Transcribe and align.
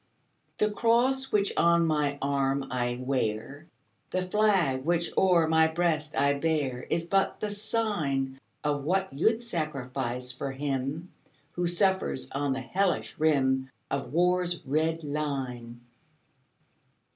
The 0.57 0.71
cross 0.71 1.31
which 1.31 1.53
on 1.57 1.85
my 1.85 2.17
arm 2.23 2.65
I 2.71 2.97
wear, 2.99 3.67
The 4.09 4.23
flag 4.23 4.83
which 4.83 5.11
o'er 5.15 5.47
my 5.47 5.67
breast 5.67 6.17
I 6.17 6.33
bear, 6.33 6.81
Is 6.89 7.05
but 7.05 7.39
the 7.39 7.51
sign 7.51 8.39
Of 8.63 8.83
what 8.83 9.13
you 9.13 9.31
'd 9.37 9.43
sacrifice 9.43 10.31
for 10.31 10.51
him 10.53 11.11
Who 11.51 11.67
suffers 11.67 12.31
on 12.31 12.53
the 12.53 12.61
hellish 12.61 13.19
rim 13.19 13.69
Of 13.91 14.11
war's 14.11 14.65
red 14.65 15.03
line. 15.03 15.81